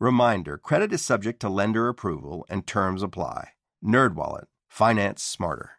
[0.00, 3.48] Reminder, credit is subject to lender approval and terms apply.
[3.84, 5.72] NerdWallet, finance smarter.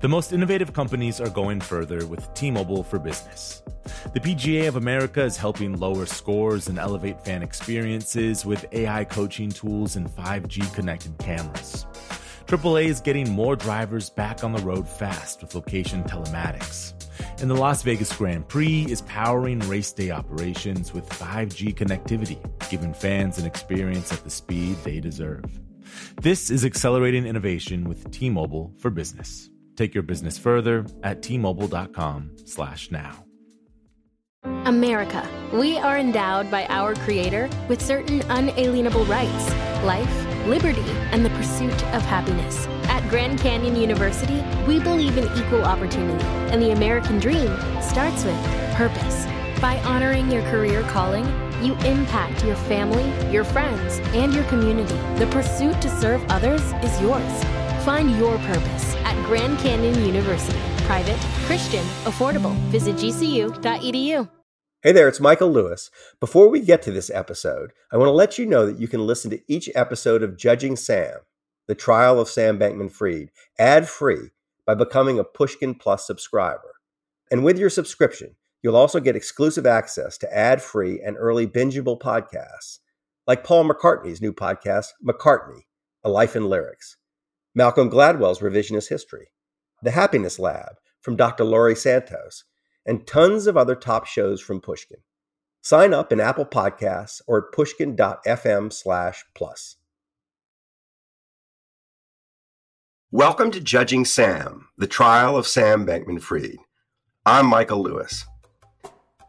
[0.00, 3.62] The most innovative companies are going further with T-Mobile for Business.
[4.12, 9.48] The PGA of America is helping lower scores and elevate fan experiences with AI coaching
[9.48, 11.86] tools and 5G connected cameras.
[12.46, 16.97] AAA is getting more drivers back on the road fast with location telematics.
[17.40, 22.38] And the Las Vegas Grand Prix is powering race day operations with 5G connectivity,
[22.70, 25.44] giving fans an experience at the speed they deserve.
[26.20, 29.48] This is accelerating innovation with T-Mobile for Business.
[29.76, 33.24] Take your business further at t-mobile.com/now.
[34.64, 35.26] America.
[35.52, 39.50] We are endowed by our creator with certain unalienable rights:
[39.84, 42.68] life, liberty, and the pursuit of happiness.
[43.08, 47.48] Grand Canyon University, we believe in equal opportunity, and the American dream
[47.80, 48.36] starts with
[48.74, 49.24] purpose.
[49.62, 51.24] By honoring your career calling,
[51.64, 54.94] you impact your family, your friends, and your community.
[55.18, 57.44] The pursuit to serve others is yours.
[57.82, 60.58] Find your purpose at Grand Canyon University.
[60.84, 62.54] Private, Christian, affordable.
[62.70, 64.28] Visit gcu.edu.
[64.80, 65.90] Hey there, it's Michael Lewis.
[66.20, 69.06] Before we get to this episode, I want to let you know that you can
[69.06, 71.14] listen to each episode of Judging Sam,
[71.68, 74.30] the trial of Sam Bankman Fried, ad free
[74.66, 76.74] by becoming a Pushkin Plus subscriber.
[77.30, 82.00] And with your subscription, you'll also get exclusive access to ad free and early bingeable
[82.00, 82.78] podcasts,
[83.26, 85.60] like Paul McCartney's new podcast, McCartney
[86.02, 86.96] A Life in Lyrics.
[87.54, 89.28] Malcolm Gladwell's Revisionist History,
[89.82, 91.44] The Happiness Lab from Dr.
[91.44, 92.44] Laurie Santos,
[92.86, 94.98] and tons of other top shows from Pushkin.
[95.60, 99.76] Sign up in Apple Podcasts or at pushkin.fm slash plus.
[103.10, 106.58] Welcome to Judging Sam, the trial of Sam Bankman Fried.
[107.24, 108.26] I'm Michael Lewis.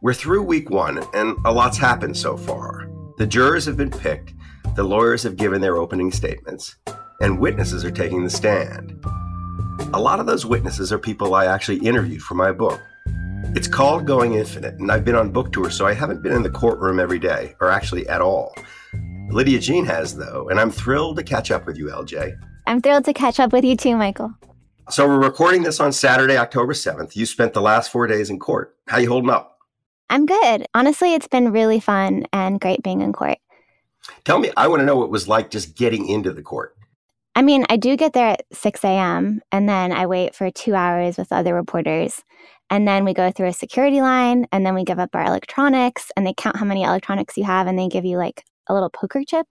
[0.01, 2.91] We're through week one, and a lot's happened so far.
[3.19, 4.33] The jurors have been picked,
[4.75, 6.75] the lawyers have given their opening statements,
[7.21, 8.99] and witnesses are taking the stand.
[9.93, 12.81] A lot of those witnesses are people I actually interviewed for my book.
[13.55, 16.43] It's called Going Infinite, and I've been on book tour, so I haven't been in
[16.43, 18.53] the courtroom every day, or actually at all.
[19.29, 22.37] Lidia Jean has, though, and I'm thrilled to catch up with you, LJ.
[22.69, 24.31] I'm thrilled to catch up with you too, Michael.
[24.91, 27.15] So we're recording this on Saturday, October 7th.
[27.15, 28.75] You spent the last four days in court.
[28.87, 29.57] How you holding up?
[30.11, 30.67] I'm good.
[30.75, 33.39] Honestly, it's been really fun and great being in court.
[34.23, 36.75] Tell me, I want to know what it was like just getting into the court.
[37.33, 39.41] I mean, I do get there at 6 a.m.
[39.51, 42.23] and then I wait for two hours with other reporters.
[42.69, 46.11] And then we go through a security line and then we give up our electronics
[46.15, 48.91] and they count how many electronics you have and they give you like a little
[48.91, 49.47] poker chip.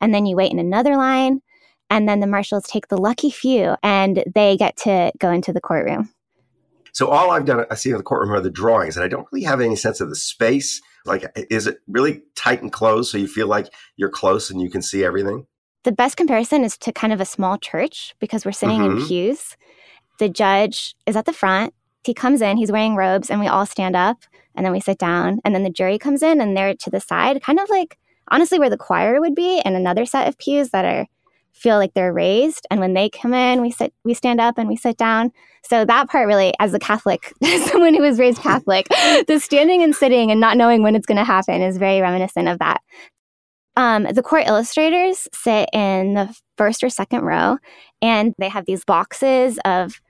[0.00, 1.42] And then you wait in another line.
[1.90, 5.60] And then the marshals take the lucky few and they get to go into the
[5.60, 6.10] courtroom.
[6.92, 9.26] So all I've done, I see in the courtroom are the drawings, and I don't
[9.32, 10.80] really have any sense of the space.
[11.04, 14.70] Like, is it really tight and closed so you feel like you're close and you
[14.70, 15.46] can see everything?
[15.82, 18.98] The best comparison is to kind of a small church because we're sitting mm-hmm.
[18.98, 19.56] in pews.
[20.18, 21.74] The judge is at the front.
[22.04, 24.18] He comes in, he's wearing robes, and we all stand up
[24.54, 25.40] and then we sit down.
[25.44, 28.58] And then the jury comes in and they're to the side, kind of like honestly
[28.58, 31.06] where the choir would be, and another set of pews that are
[31.54, 32.66] feel like they're raised.
[32.70, 35.32] And when they come in, we sit, we stand up and we sit down.
[35.62, 37.32] So that part really, as a Catholic,
[37.70, 38.86] someone who was raised Catholic,
[39.28, 42.48] the standing and sitting and not knowing when it's going to happen is very reminiscent
[42.48, 42.82] of that.
[43.76, 47.58] Um, the court illustrators sit in the first or second row,
[48.02, 50.00] and they have these boxes of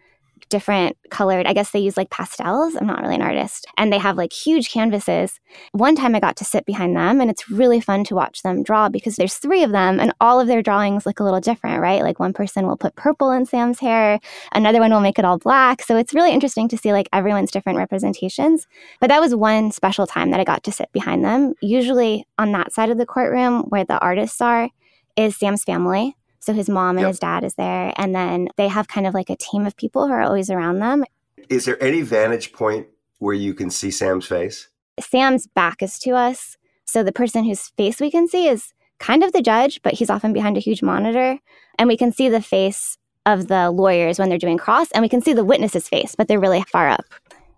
[0.48, 2.74] different colored, I guess they use like pastels.
[2.74, 3.66] I'm not really an artist.
[3.76, 5.40] And they have like huge canvases.
[5.72, 8.62] One time I got to sit behind them and it's really fun to watch them
[8.62, 11.80] draw because there's three of them and all of their drawings look a little different,
[11.80, 12.02] right?
[12.02, 14.20] Like one person will put purple in Sam's hair,
[14.52, 15.82] another one will make it all black.
[15.82, 18.66] So it's really interesting to see like everyone's different representations.
[19.00, 21.54] But that was one special time that I got to sit behind them.
[21.60, 24.70] Usually on that side of the courtroom where the artists are
[25.16, 26.16] is Sam's family.
[26.44, 27.08] So his mom and yep.
[27.08, 27.94] his dad is there.
[27.96, 30.80] And then they have kind of like a team of people who are always around
[30.80, 31.04] them.
[31.48, 32.86] Is there any vantage point
[33.18, 34.68] where you can see Sam's face?
[35.00, 36.58] Sam's back is to us.
[36.84, 40.10] So the person whose face we can see is kind of the judge, but he's
[40.10, 41.38] often behind a huge monitor.
[41.78, 45.08] And we can see the face of the lawyers when they're doing cross, and we
[45.08, 47.06] can see the witness's face, but they're really far up.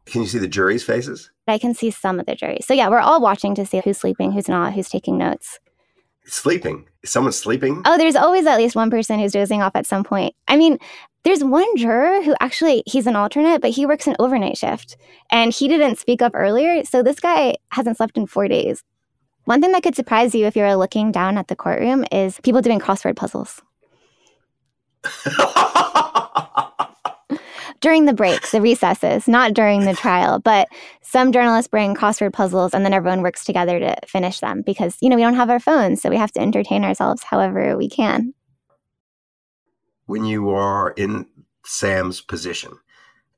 [0.07, 1.33] Can you see the jury's faces?
[1.49, 2.59] I can see some of the jury.
[2.63, 5.59] So yeah, we're all watching to see who's sleeping, who's not, who's taking notes.
[6.27, 6.89] Sleeping.
[7.03, 7.83] Is someone sleeping?
[7.85, 10.35] Oh, there's always at least one person who's dozing off at some point.
[10.49, 10.79] I mean,
[11.23, 14.97] there's one juror who actually he's an alternate, but he works an overnight shift
[15.31, 16.85] and he didn't speak up earlier.
[16.85, 18.83] So this guy hasn't slept in four days.
[19.45, 22.63] One thing that could surprise you if you're looking down at the courtroom is people
[22.63, 23.63] doing crossword puzzles.
[27.87, 30.41] during the breaks, the recesses, not during the trial.
[30.41, 30.67] But
[31.03, 35.09] some journalists bring crossword puzzles and then everyone works together to finish them because, you
[35.09, 36.03] know, we don't have our phones.
[36.03, 38.35] So we have to entertain ourselves however we can.
[40.07, 41.27] When you are in
[41.65, 42.73] Sam's position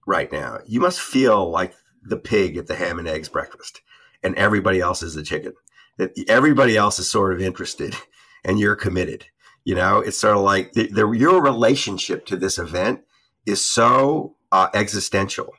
[0.07, 3.83] right now, you must feel like the pig at the ham and eggs breakfast
[4.23, 5.53] and everybody else is the chicken.
[5.99, 7.95] That everybody else is sort of interested
[8.47, 9.27] and you're committed.
[9.65, 13.03] You know, it's sort of like the, the, your relationship to this event
[13.45, 15.55] is so uh, existential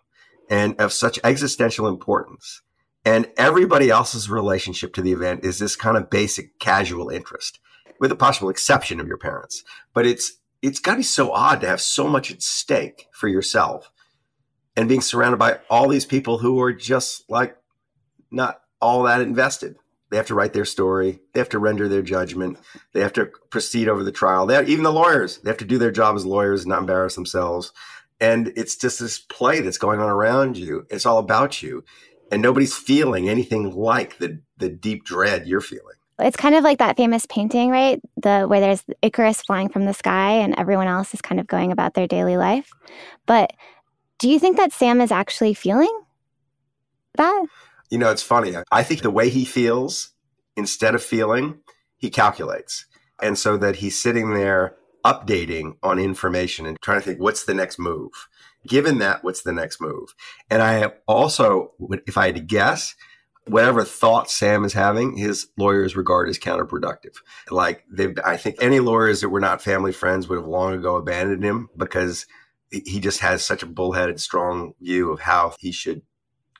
[0.49, 2.61] and of such existential importance.
[3.05, 7.59] And everybody else's relationship to the event is this kind of basic casual interest,
[7.99, 9.63] with the possible exception of your parents.
[9.93, 13.29] But it's it's got to be so odd to have so much at stake for
[13.29, 13.91] yourself
[14.75, 17.57] and being surrounded by all these people who are just like
[18.31, 19.75] not all that invested.
[20.09, 21.19] They have to write their story.
[21.33, 22.57] They have to render their judgment.
[22.93, 24.45] They have to proceed over the trial.
[24.45, 27.15] They have, even the lawyers, they have to do their job as lawyers, not embarrass
[27.15, 27.71] themselves.
[28.21, 30.85] And it's just this play that's going on around you.
[30.89, 31.83] It's all about you.
[32.31, 35.95] And nobody's feeling anything like the, the deep dread you're feeling.
[36.19, 38.01] It's kind of like that famous painting, right?
[38.17, 41.71] The where there's Icarus flying from the sky and everyone else is kind of going
[41.71, 42.69] about their daily life.
[43.25, 43.53] But
[44.19, 45.97] do you think that Sam is actually feeling
[47.15, 47.45] that?
[47.89, 48.53] You know, it's funny.
[48.71, 50.11] I think the way he feels,
[50.57, 51.61] instead of feeling,
[51.97, 52.85] he calculates.
[53.21, 54.75] And so that he's sitting there
[55.05, 58.11] updating on information and trying to think what's the next move.
[58.67, 60.13] Given that, what's the next move?
[60.49, 61.71] And I also,
[62.05, 62.95] if I had to guess,
[63.45, 67.15] whatever thought Sam is having, his lawyers regard as counterproductive.
[67.49, 70.97] Like they, I think any lawyers that were not family friends would have long ago
[70.97, 72.25] abandoned him because
[72.71, 76.03] he just has such a bullheaded, strong view of how he should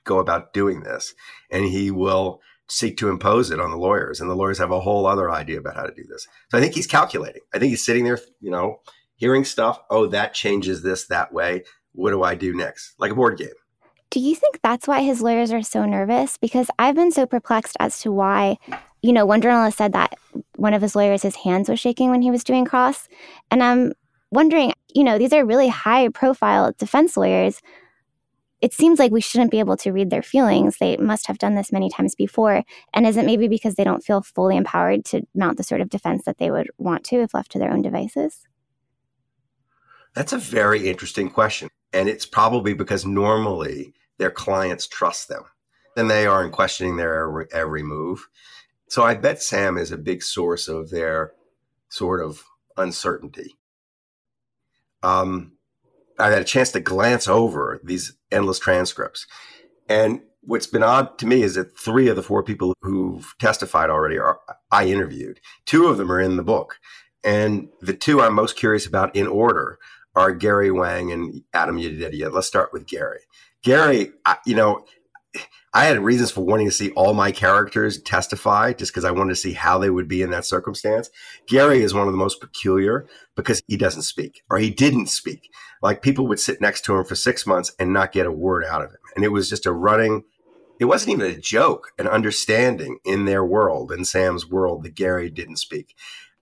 [0.03, 1.13] go about doing this,
[1.51, 4.79] and he will seek to impose it on the lawyers, and the lawyers have a
[4.79, 6.27] whole other idea about how to do this.
[6.49, 7.41] So I think he's calculating.
[7.53, 8.77] I think he's sitting there, you know,
[9.15, 9.79] hearing stuff.
[9.89, 11.63] Oh, that changes this that way.
[11.93, 12.93] What do I do next?
[12.99, 13.49] Like a board game.
[14.11, 16.37] Do you think that's why his lawyers are so nervous?
[16.37, 18.57] Because I've been so perplexed as to why,
[19.03, 20.15] you know, one journalist said that
[20.55, 23.07] one of his lawyers, his hands was shaking when he was doing cross.
[23.51, 23.93] And I'm
[24.31, 27.61] wondering, you know, these are really high profile defense lawyers
[28.61, 30.77] it seems like we shouldn't be able to read their feelings.
[30.77, 32.63] They must have done this many times before.
[32.93, 35.89] And is it maybe because they don't feel fully empowered to mount the sort of
[35.89, 38.47] defense that they would want to if left to their own devices?
[40.13, 41.69] That's a very interesting question.
[41.93, 45.43] And it's probably because normally their clients trust them
[45.95, 48.27] and they aren't questioning their every, move.
[48.89, 51.33] So I bet Sam is a big source of their
[51.89, 52.43] sort of
[52.77, 53.57] uncertainty.
[55.01, 55.53] Um,
[56.19, 59.25] I had a chance to glance over these endless transcripts.
[59.87, 63.89] And what's been odd to me is that three of the four people who've testified
[63.89, 64.39] already are
[64.71, 65.39] I interviewed.
[65.65, 66.77] Two of them are in the book.
[67.23, 69.79] And the two I'm most curious about in order
[70.15, 72.31] are Gary Wang and Adam Yedidia.
[72.31, 73.21] Let's start with Gary.
[73.63, 74.11] Gary,
[74.45, 74.85] you know,
[75.71, 79.33] I had reasons for wanting to see all my characters testify just because I wanted
[79.33, 81.11] to see how they would be in that circumstance.
[81.47, 85.51] Gary is one of the most peculiar because he doesn't speak or he didn't speak.
[85.83, 88.65] Like people would sit next to him for six months and not get a word
[88.65, 88.97] out of him.
[89.15, 90.23] And it was just a running,
[90.79, 95.29] it wasn't even a joke, an understanding in their world, in Sam's world, that Gary
[95.29, 95.95] didn't speak.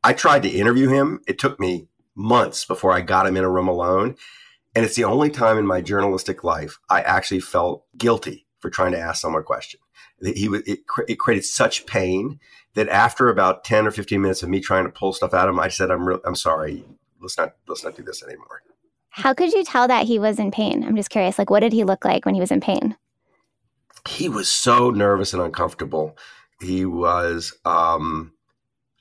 [0.06, 1.20] I tried to interview him.
[1.28, 4.16] It took me months before I got him in a room alone.
[4.74, 8.92] And it's the only time in my journalistic life I actually felt guilty for trying
[8.92, 9.80] to ask someone a question.
[10.22, 12.40] He it, it created such pain
[12.74, 15.56] that after about ten or fifteen minutes of me trying to pull stuff out of
[15.56, 16.84] him, I said, "I'm real, I'm sorry.
[17.22, 18.64] Let's not let's not do this anymore."
[19.10, 20.84] How could you tell that he was in pain?
[20.84, 21.40] I'm just curious.
[21.40, 22.98] Like, what did he look like when he was in pain?
[24.08, 26.18] He was so nervous and uncomfortable.
[26.62, 28.34] He was um,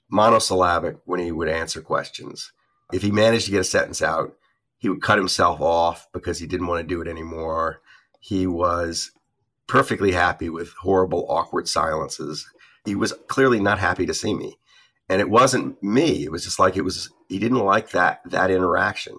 [0.08, 2.52] monosyllabic when he would answer questions.
[2.92, 4.36] If he managed to get a sentence out,
[4.78, 7.82] he would cut himself off because he didn't want to do it anymore.
[8.20, 9.10] He was
[9.66, 12.46] perfectly happy with horrible, awkward silences.
[12.84, 14.58] He was clearly not happy to see me.
[15.08, 16.24] And it wasn't me.
[16.24, 19.18] It was just like it was he didn't like that that interaction.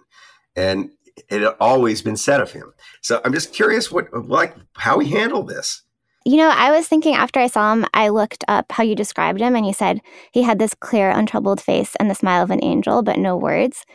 [0.55, 0.91] And
[1.29, 2.73] it had always been said of him.
[3.01, 5.83] So I'm just curious what like how he handled this.
[6.25, 9.39] You know, I was thinking after I saw him, I looked up how you described
[9.39, 10.01] him and you said
[10.33, 13.85] he had this clear, untroubled face and the smile of an angel, but no words.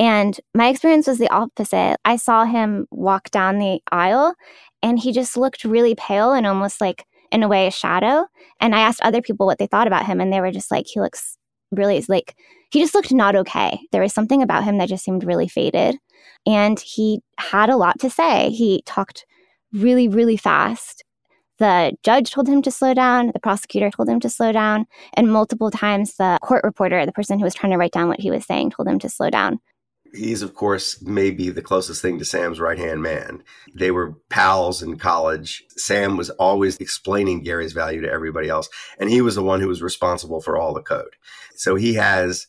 [0.00, 1.98] And my experience was the opposite.
[2.04, 4.34] I saw him walk down the aisle
[4.84, 8.26] and he just looked really pale and almost like, in a way, a shadow.
[8.60, 10.84] And I asked other people what they thought about him, and they were just like,
[10.86, 11.38] he looks
[11.70, 12.36] really like,
[12.70, 13.80] he just looked not okay.
[13.92, 15.96] There was something about him that just seemed really faded.
[16.46, 18.50] And he had a lot to say.
[18.50, 19.24] He talked
[19.72, 21.02] really, really fast.
[21.58, 25.32] The judge told him to slow down, the prosecutor told him to slow down, and
[25.32, 28.30] multiple times the court reporter, the person who was trying to write down what he
[28.30, 29.60] was saying, told him to slow down.
[30.14, 33.42] He's, of course, maybe the closest thing to Sam's right hand man.
[33.74, 35.64] They were pals in college.
[35.70, 38.68] Sam was always explaining Gary's value to everybody else,
[38.98, 41.16] and he was the one who was responsible for all the code.
[41.56, 42.46] So he has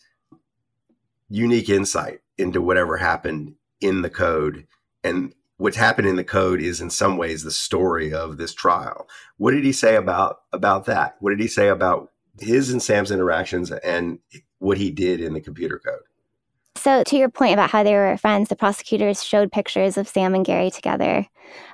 [1.30, 4.68] unique insight into whatever happened in the code.
[5.04, 9.08] And what's happened in the code is in some ways the story of this trial.
[9.38, 11.16] What did he say about about that?
[11.20, 14.20] What did he say about his and Sam's interactions and
[14.60, 16.02] what he did in the computer code?
[16.86, 20.36] So, to your point about how they were friends, the prosecutors showed pictures of Sam
[20.36, 21.26] and Gary together.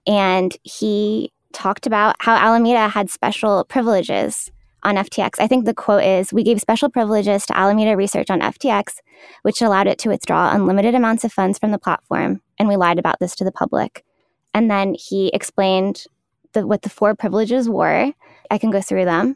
[0.08, 4.54] And he talked about how Alameda had special privileges
[4.84, 5.32] on FTX.
[5.38, 9.00] I think the quote is We gave special privileges to Alameda Research on FTX,
[9.42, 12.42] which allowed it to withdraw unlimited amounts of funds from the platform.
[12.58, 14.06] And we lied about this to the public.
[14.54, 16.06] And then he explained
[16.54, 18.14] the, what the four privileges were.
[18.50, 19.36] I can go through them.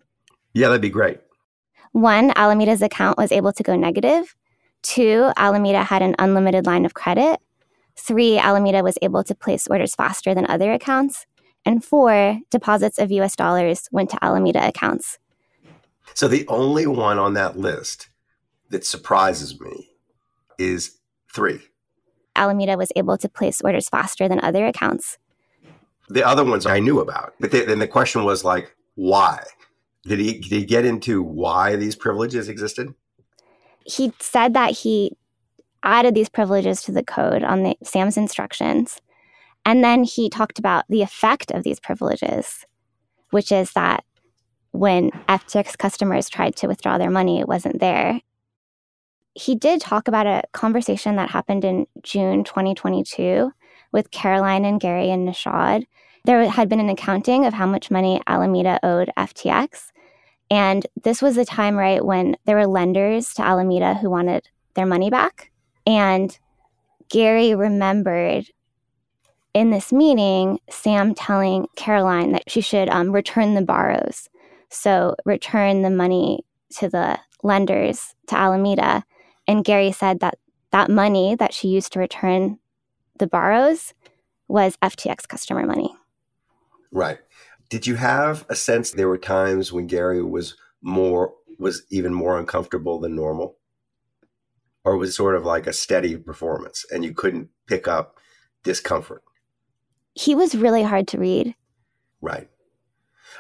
[0.54, 1.20] Yeah, that'd be great.
[1.92, 4.34] One, Alameda's account was able to go negative.
[4.86, 7.40] Two, Alameda had an unlimited line of credit.
[7.98, 11.26] Three, Alameda was able to place orders faster than other accounts.
[11.66, 15.18] And four, deposits of US dollars went to Alameda accounts.
[16.14, 18.10] So the only one on that list
[18.70, 19.90] that surprises me
[20.60, 21.00] is
[21.34, 21.62] three.
[22.36, 25.18] Alameda was able to place orders faster than other accounts.
[26.10, 29.44] The other ones I knew about, but then the question was like, why?
[30.04, 32.94] Did he did he get into why these privileges existed?
[33.86, 35.16] He said that he
[35.84, 39.00] added these privileges to the code on the Sam's instructions.
[39.66, 42.66] And then he talked about the effect of these privileges,
[43.32, 44.04] which is that
[44.72, 48.22] when FTX customers tried to withdraw their money, it wasn't there.
[49.34, 53.52] He did talk about a conversation that happened in June 2022
[53.92, 55.86] with Caroline and Gary and Nishad.
[56.26, 59.92] There had been an accounting of how much money Alameda owed FTX.
[60.50, 64.86] And this was the time, right, when there were lenders to Alameda who wanted their
[64.86, 65.52] money back.
[65.88, 66.38] And
[67.10, 68.46] Gary remembered
[69.54, 74.30] in this meeting, Sam telling Caroline that she should um, return the borrows
[74.76, 76.46] so return the money
[76.78, 79.04] to the lenders to Alameda.
[79.48, 80.38] And Gary said that
[80.72, 82.60] that money that she used to return
[83.18, 83.94] the borrows
[84.48, 85.96] was FTX customer money.
[86.92, 87.18] Right.
[87.70, 92.38] Did you have a sense there were times when Gary was more was even more
[92.38, 93.58] uncomfortable than normal?
[94.84, 98.18] Or was sort of like a steady performance and you couldn't pick up
[98.64, 99.24] discomfort?
[100.14, 101.56] He was really hard to read.
[102.22, 102.50] Right.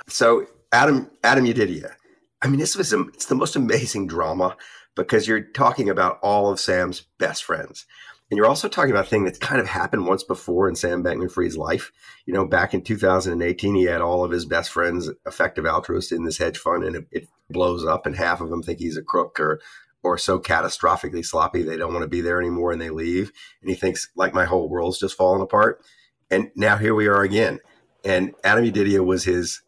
[0.08, 1.94] So Adam Adam Yedidia.
[2.42, 4.56] I mean, this was a, it's the most amazing drama
[4.96, 7.86] because you're talking about all of Sam's best friends.
[8.30, 11.04] And you're also talking about a thing that's kind of happened once before in Sam
[11.04, 11.92] Bankman Fried's life.
[12.26, 16.24] You know, back in 2018, he had all of his best friends, effective altruists, in
[16.24, 19.04] this hedge fund, and it, it blows up, and half of them think he's a
[19.04, 19.62] crook or
[20.06, 23.32] or so catastrophically sloppy they don't want to be there anymore and they leave.
[23.62, 25.84] And he thinks, like, my whole world's just falling apart.
[26.30, 27.60] And now here we are again.
[28.04, 29.62] And Adam Yedidia was his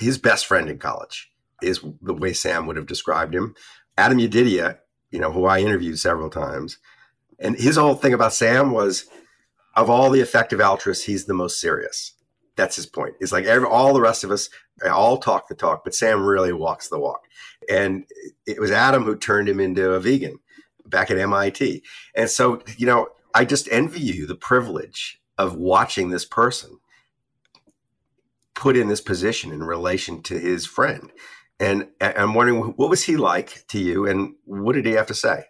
[0.00, 3.56] his best friend in college is the way Sam would have described him.
[3.96, 4.78] Adam Yedidia,
[5.10, 6.78] you know, who I interviewed several times,
[7.38, 9.06] and his whole thing about Sam was,
[9.74, 12.14] of all the effective altruists, he's the most serious.
[12.56, 13.14] That's his point.
[13.20, 14.50] It's like every, all the rest of us
[14.90, 17.20] all talk the talk, but Sam really walks the walk.
[17.70, 18.04] And
[18.46, 20.38] it was Adam who turned him into a vegan
[20.86, 21.82] back at MIT.
[22.16, 26.78] And so, you know, I just envy you the privilege of watching this person
[28.54, 31.12] put in this position in relation to his friend.
[31.60, 35.14] And I'm wondering, what was he like to you, and what did he have to
[35.14, 35.44] say?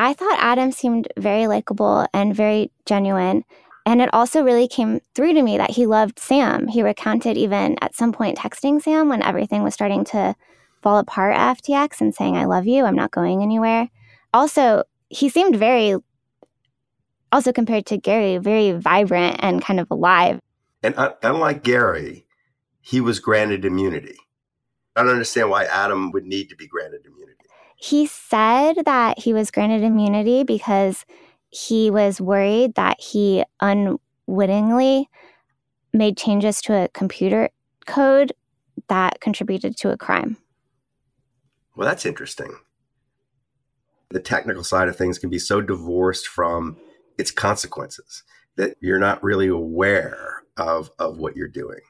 [0.00, 3.44] I thought Adam seemed very likable and very genuine.
[3.84, 6.68] And it also really came through to me that he loved Sam.
[6.68, 10.34] He recounted even at some point texting Sam when everything was starting to
[10.80, 13.90] fall apart at FTX and saying, I love you, I'm not going anywhere.
[14.32, 15.96] Also, he seemed very,
[17.30, 20.40] also compared to Gary, very vibrant and kind of alive.
[20.82, 22.24] And unlike Gary,
[22.80, 24.16] he was granted immunity.
[24.96, 27.39] I don't understand why Adam would need to be granted immunity.
[27.82, 31.06] He said that he was granted immunity because
[31.48, 35.08] he was worried that he unwittingly
[35.92, 37.48] made changes to a computer
[37.86, 38.32] code
[38.88, 40.36] that contributed to a crime.
[41.74, 42.52] Well, that's interesting.
[44.10, 46.76] the technical side of things can be so divorced from
[47.16, 48.24] its consequences
[48.56, 51.80] that you're not really aware of of what you're doing.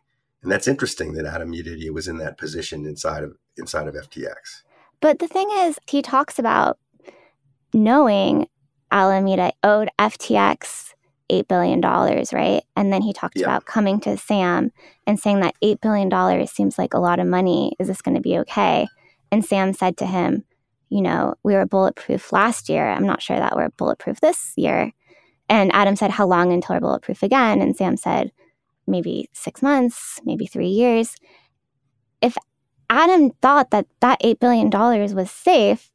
[0.43, 4.63] And that's interesting that Adam Yedidia was in that position inside of inside of FTX.
[5.01, 6.79] But the thing is, he talks about
[7.73, 8.49] knowing
[8.91, 10.95] Alameda owed FTX
[11.31, 12.63] $8 billion, right?
[12.77, 13.45] And then he talked yeah.
[13.45, 14.73] about coming to Sam
[15.07, 17.73] and saying that $8 billion seems like a lot of money.
[17.79, 18.89] Is this going to be okay?
[19.31, 20.45] And Sam said to him,
[20.89, 22.91] You know, we were bulletproof last year.
[22.91, 24.93] I'm not sure that we're bulletproof this year.
[25.49, 27.61] And Adam said, How long until we're bulletproof again?
[27.61, 28.33] And Sam said,
[28.87, 31.15] Maybe six months, maybe three years.
[32.21, 32.37] If
[32.91, 34.69] Adam thought that that $8 billion
[35.15, 35.93] was safe,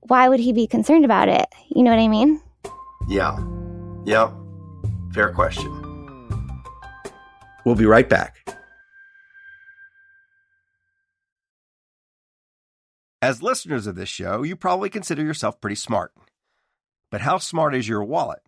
[0.00, 1.46] why would he be concerned about it?
[1.74, 2.40] You know what I mean?
[3.08, 3.38] Yeah.
[4.04, 4.32] Yep.
[5.14, 5.72] Fair question.
[7.64, 8.36] We'll be right back.
[13.22, 16.12] As listeners of this show, you probably consider yourself pretty smart.
[17.10, 18.40] But how smart is your wallet?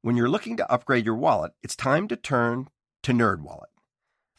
[0.00, 2.68] When you're looking to upgrade your wallet, it's time to turn
[3.02, 3.71] to NerdWallet.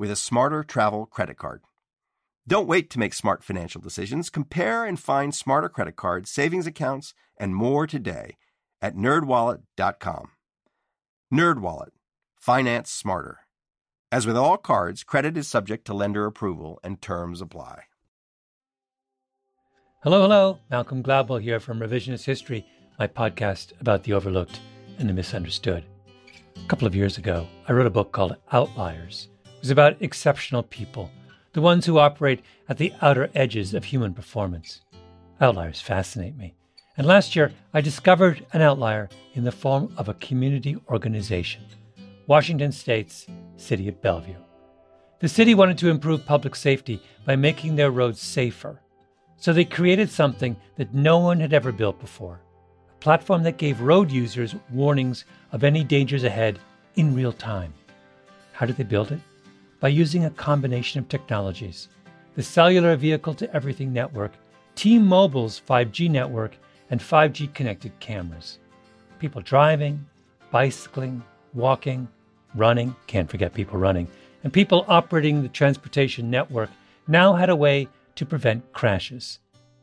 [0.00, 1.60] with a smarter travel credit card.
[2.48, 4.30] Don't wait to make smart financial decisions.
[4.30, 8.38] Compare and find smarter credit cards, savings accounts, and more today
[8.80, 10.30] at nerdwallet.com.
[11.32, 11.90] Nerdwallet
[12.38, 13.40] Finance smarter.
[14.10, 17.82] As with all cards, credit is subject to lender approval and terms apply.
[20.02, 20.58] Hello, hello.
[20.70, 22.64] Malcolm Gladwell here from Revisionist History,
[22.98, 24.60] my podcast about the overlooked
[24.98, 25.84] and the misunderstood.
[26.56, 29.28] A couple of years ago, I wrote a book called Outliers.
[29.60, 31.10] Was about exceptional people,
[31.52, 34.80] the ones who operate at the outer edges of human performance.
[35.40, 36.54] Outliers fascinate me.
[36.96, 41.62] And last year, I discovered an outlier in the form of a community organization.
[42.26, 44.36] Washington State's City of Bellevue.
[45.18, 48.80] The city wanted to improve public safety by making their roads safer.
[49.36, 52.40] So they created something that no one had ever built before
[52.90, 56.58] a platform that gave road users warnings of any dangers ahead
[56.96, 57.74] in real time.
[58.52, 59.20] How did they build it?
[59.80, 61.88] By using a combination of technologies
[62.36, 64.32] the cellular vehicle to everything network,
[64.74, 66.56] T Mobile's 5G network,
[66.90, 68.58] and 5G connected cameras.
[69.18, 70.06] People driving,
[70.50, 71.22] bicycling,
[71.54, 72.08] walking,
[72.54, 74.06] running, can't forget people running,
[74.44, 76.70] and people operating the transportation network
[77.08, 79.38] now had a way to prevent crashes.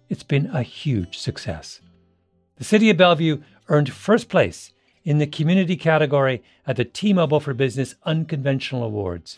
[0.09, 1.81] It's been a huge success.
[2.57, 7.39] The City of Bellevue earned first place in the community category at the T Mobile
[7.39, 9.37] for Business Unconventional Awards,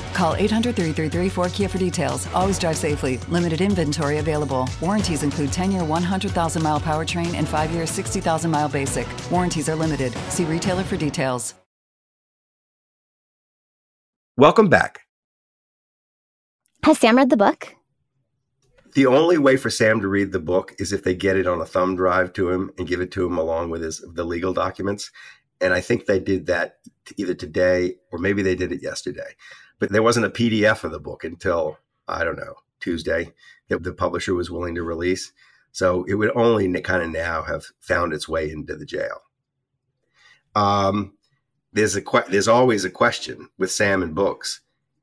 [0.13, 2.27] Call 800 333 4KIA for details.
[2.33, 3.17] Always drive safely.
[3.29, 4.69] Limited inventory available.
[4.79, 9.07] Warranties include 10 year 100,000 mile powertrain and 5 year 60,000 mile basic.
[9.29, 10.13] Warranties are limited.
[10.29, 11.55] See retailer for details.
[14.37, 15.01] Welcome back.
[16.83, 17.75] Has Sam read the book?
[18.93, 21.61] the only way for Sam to read the book is if they get it on
[21.61, 24.53] a thumb drive to him and give it to him along with his the legal
[24.53, 25.11] documents.
[25.59, 26.77] And I think they did that
[27.17, 29.35] either today or maybe they did it yesterday.
[29.81, 33.33] But there wasn't a PDF of the book until I don't know Tuesday
[33.67, 35.33] that the publisher was willing to release.
[35.71, 39.23] So it would only kind of now have found its way into the jail.
[40.53, 41.13] Um,
[41.73, 44.61] there's a there's always a question with Sam and books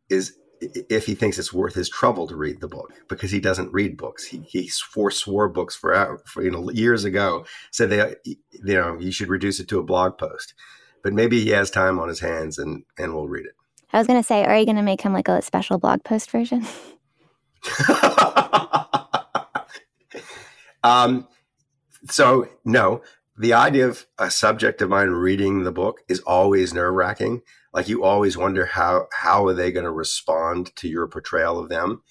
[0.08, 3.72] is if he thinks it's worth his trouble to read the book because he doesn't
[3.72, 4.26] read books.
[4.26, 7.46] He, he forswore books for, for you know years ago.
[7.72, 10.54] Said they you know you should reduce it to a blog post,
[11.02, 13.57] but maybe he has time on his hands and and will read it.
[13.92, 16.04] I was going to say, are you going to make him like a special blog
[16.04, 16.66] post version?
[20.84, 21.26] um,
[22.10, 23.02] so no,
[23.36, 27.42] the idea of a subject of mine reading the book is always nerve wracking.
[27.72, 31.68] Like you always wonder how how are they going to respond to your portrayal of
[31.68, 32.02] them.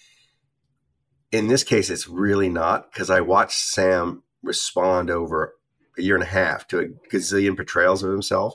[1.31, 5.55] In this case, it's really not because I watched Sam respond over
[5.97, 8.53] a year and a half to a gazillion portrayals of himself,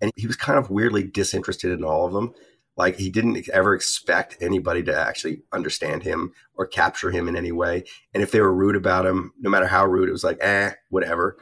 [0.00, 2.34] and he was kind of weirdly disinterested in all of them.
[2.76, 7.52] Like he didn't ever expect anybody to actually understand him or capture him in any
[7.52, 7.84] way.
[8.14, 10.72] And if they were rude about him, no matter how rude, it was like, eh,
[10.88, 11.36] whatever.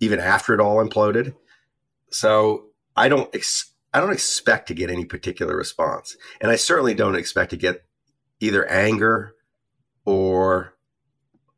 [0.00, 1.34] Even after it all imploded.
[2.10, 2.66] So
[2.96, 7.14] I don't ex- I don't expect to get any particular response, and I certainly don't
[7.14, 7.84] expect to get
[8.40, 9.34] either anger
[10.04, 10.74] or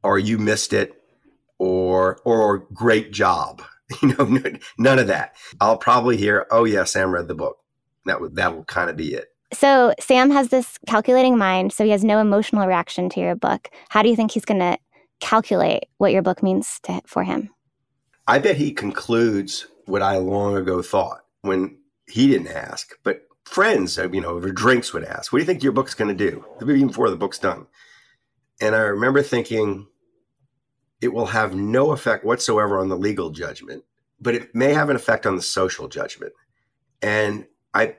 [0.02, 0.92] or you missed it
[1.58, 3.62] or or great job.
[4.02, 4.40] You know,
[4.78, 5.36] none of that.
[5.60, 7.58] I'll probably hear, "Oh yeah, Sam read the book."
[8.06, 9.28] That would that will kind of be it.
[9.52, 13.70] So Sam has this calculating mind, so he has no emotional reaction to your book.
[13.88, 14.78] How do you think he's going to
[15.20, 17.50] calculate what your book means to, for him?
[18.26, 23.98] I bet he concludes what I long ago thought when he didn't ask, but friends,
[23.98, 26.30] uh, you know, over drinks would ask, "What do you think your book's going to
[26.30, 27.66] do?" Even before the book's done.
[28.60, 29.86] And I remember thinking,
[31.00, 33.84] it will have no effect whatsoever on the legal judgment,
[34.20, 36.32] but it may have an effect on the social judgment.
[37.02, 37.96] And I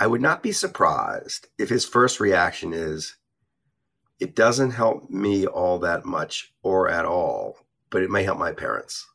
[0.00, 3.16] I would not be surprised if his first reaction is
[4.18, 7.58] it doesn't help me all that much or at all,
[7.90, 9.06] but it may help my parents.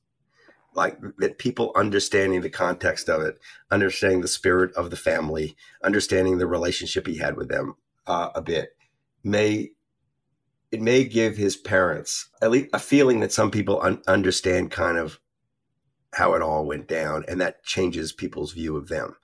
[0.74, 3.40] Like that people understanding the context of it,
[3.72, 8.42] understanding the spirit of the family, understanding the relationship he had with them uh, a
[8.42, 8.70] bit,
[9.24, 9.72] may
[10.72, 14.98] it may give his parents at least a feeling that some people un- understand kind
[14.98, 15.20] of
[16.14, 19.16] how it all went down, and that changes people's view of them.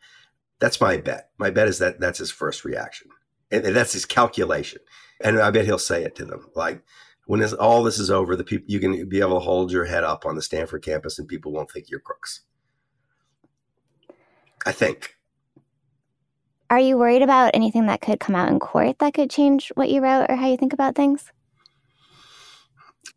[0.63, 1.31] That's my bet.
[1.37, 3.09] My bet is that that's his first reaction,
[3.51, 4.79] and, and that's his calculation.
[5.19, 6.81] And I bet he'll say it to them, like
[7.25, 9.83] when this, all this is over, the people you can be able to hold your
[9.83, 12.43] head up on the Stanford campus, and people won't think you're crooks.
[14.65, 15.17] I think.
[16.69, 19.89] Are you worried about anything that could come out in court that could change what
[19.89, 21.33] you wrote or how you think about things?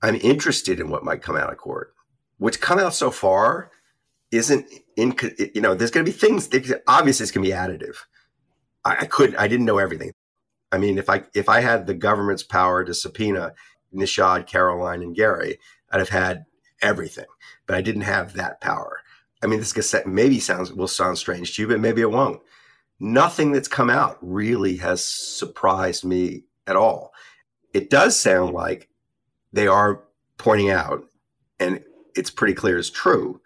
[0.03, 1.95] I'm interested in what might come out of court.
[2.39, 3.71] What's come out so far
[4.31, 5.17] isn't in,
[5.55, 6.49] you know, there's going to be things,
[6.87, 7.97] obviously it's going to be additive.
[8.85, 10.13] I, I couldn't, I didn't know everything.
[10.73, 13.55] I mean, if I, if I had the government's power to subpoena
[13.95, 15.59] Nishad, Caroline, and Gary,
[15.91, 16.45] I'd have had
[16.83, 17.27] everything,
[17.67, 19.01] but I didn't have that power.
[19.43, 22.41] I mean, this cassette maybe sounds, will sound strange to you, but maybe it won't
[22.99, 27.13] nothing that's come out really has surprised me at all.
[27.75, 28.89] It does sound like
[29.53, 30.05] they are
[30.39, 31.05] pointing out,
[31.61, 31.83] and
[32.15, 33.41] it's pretty clear is true,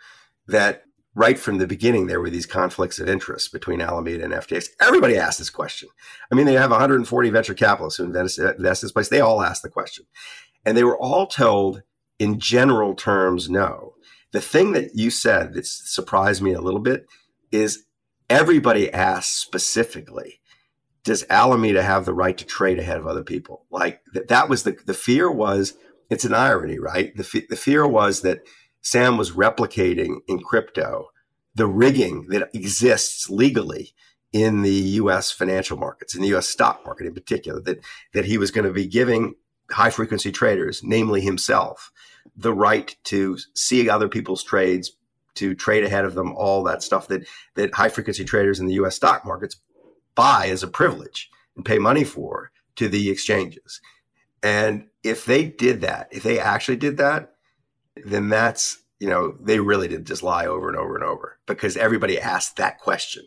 [0.46, 4.68] that right from the beginning there were these conflicts of interest between Alameda and FTX.
[4.80, 5.88] Everybody asked this question.
[6.30, 9.08] I mean, they have 140 venture capitalists who invest, in this place.
[9.08, 10.06] They all asked the question.
[10.64, 11.82] And they were all told
[12.18, 13.94] in general terms, no.
[14.32, 17.06] The thing that you said that surprised me a little bit
[17.50, 17.84] is
[18.28, 20.40] everybody asked specifically,
[21.02, 23.66] does Alameda have the right to trade ahead of other people?
[23.70, 25.74] Like that, that was the, the fear was,
[26.10, 27.16] it's an irony, right?
[27.16, 28.40] The, the fear was that
[28.82, 31.10] Sam was replicating in crypto
[31.54, 33.92] the rigging that exists legally
[34.32, 37.80] in the US financial markets, in the US stock market in particular, that,
[38.14, 39.34] that he was going to be giving
[39.70, 41.92] high frequency traders, namely himself,
[42.36, 44.92] the right to see other people's trades,
[45.34, 48.74] to trade ahead of them, all that stuff that that high frequency traders in the
[48.74, 48.96] U.S.
[48.96, 49.56] stock markets
[50.14, 53.80] buy as a privilege and pay money for to the exchanges.
[54.42, 57.34] And if they did that, if they actually did that,
[58.04, 61.76] then that's you know they really did just lie over and over and over because
[61.76, 63.24] everybody asked that question.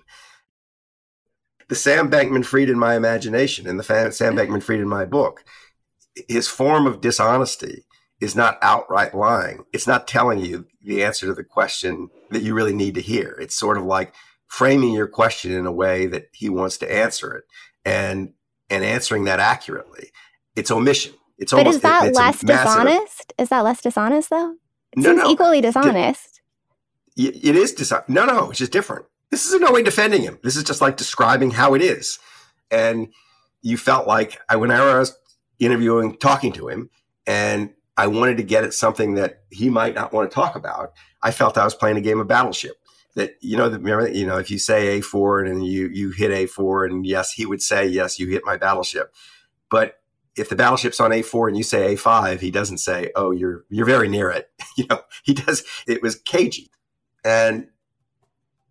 [1.70, 5.44] The Sam Bankman-Fried in my imagination and the Sam Bankman-Fried in my book,
[6.28, 7.86] his form of dishonesty
[8.20, 9.66] is not outright lying.
[9.74, 13.38] It's not telling you the answer to the question that you really need to hear.
[13.42, 14.14] It's sort of like
[14.48, 17.44] framing your question in a way that he wants to answer it
[17.84, 18.34] and
[18.70, 20.12] and answering that accurately.
[20.56, 21.14] It's omission.
[21.38, 23.34] It's but almost is that less dishonest?
[23.38, 24.56] Is that less dishonest though?
[24.94, 25.30] It no, seems no.
[25.32, 26.42] equally dishonest.
[27.16, 28.10] It is dishonest.
[28.10, 29.06] No, no, it's just different.
[29.32, 30.40] This is in no way defending him.
[30.44, 32.20] This is just like describing how it is.
[32.70, 33.10] And
[33.62, 35.18] you felt like I, when I was
[35.60, 36.90] interviewing, talking to him,
[37.26, 40.94] and I wanted to get at something that he might not want to talk about.
[41.22, 42.76] I felt I was playing a game of battleship.
[43.16, 46.32] That you know, remember, you know, if you say a four and you you hit
[46.32, 49.14] a four, and yes, he would say yes, you hit my battleship.
[49.70, 50.00] But
[50.36, 53.32] if the battleship's on a four and you say a five, he doesn't say, oh,
[53.32, 54.52] you're you're very near it.
[54.78, 55.64] you know, he does.
[55.88, 56.72] It was cagey,
[57.24, 57.68] and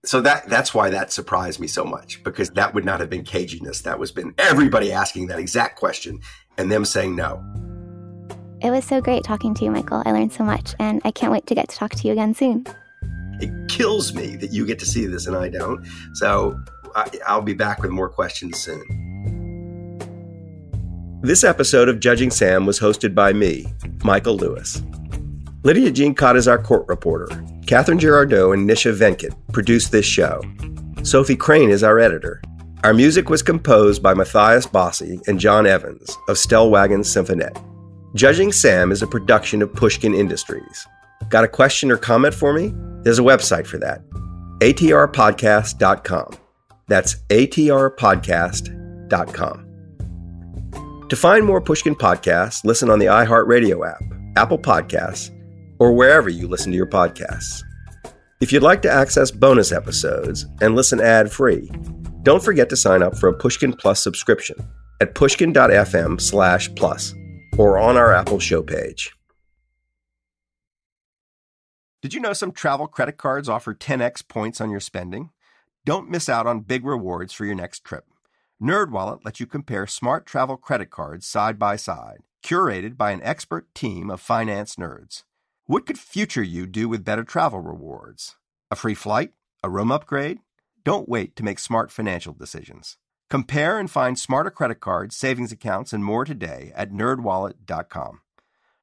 [0.05, 3.25] So that that's why that surprised me so much because that would not have been
[3.25, 3.83] caginess.
[3.83, 6.21] That was been everybody asking that exact question
[6.59, 7.43] and them saying no.
[8.61, 10.03] It was so great talking to you, Michael.
[10.05, 12.35] I learned so much, and I can't wait to get to talk to you again
[12.35, 12.67] soon.
[13.41, 15.85] It kills me that you get to see this and I don't.
[16.15, 16.61] So
[16.95, 19.12] I, I'll be back with more questions soon.
[21.23, 24.83] This episode of Judging Sam was hosted by me, Michael Lewis.
[25.63, 27.29] Lidia Jean Kott is our court reporter.
[27.65, 30.43] Catherine Girardeau and Nisha Venkat produced this show.
[31.05, 32.43] Sophie Crane is our editor.
[32.83, 37.57] Our music was composed by Matthias Bossi and John Evans of Stellwagen Symphonette.
[38.17, 40.89] Judging Sam is a production of Pushkin Industries.
[41.29, 42.75] Got a question or comment for me?
[43.05, 44.03] There's a website for that
[44.59, 46.35] atrpodcast.com.
[46.89, 49.62] That's atrpodcast.com.
[51.13, 54.03] To find more Pushkin podcasts, listen on the iHeartRadio app,
[54.35, 55.31] Apple Podcasts,
[55.79, 57.63] or wherever you listen to your podcasts.
[58.41, 61.71] If you'd like to access bonus episodes and listen ad free,
[62.23, 64.57] don't forget to sign up for a Pushkin Plus subscription
[65.03, 67.13] at pushkin.fm slash plus
[67.59, 69.13] or on our Apple show page.
[72.01, 75.29] Did you know some travel credit cards offer 10x points on your spending?
[75.85, 78.07] Don't miss out on big rewards for your next trip.
[78.63, 83.75] NerdWallet lets you compare smart travel credit cards side by side, curated by an expert
[83.75, 85.25] team of finance nerds.
[85.67, 88.37] What could future you do with better travel rewards?
[88.71, 89.33] A free flight?
[89.65, 90.39] A room upgrade?
[90.85, 92.99] Don't wait to make smart financial decisions.
[93.29, 98.21] Compare and find smarter credit cards, savings accounts, and more today at nerdwallet.com.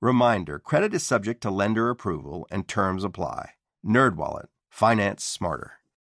[0.02, 3.52] Reminder, credit is subject to lender approval and terms apply.
[3.86, 5.79] NerdWallet, finance smarter.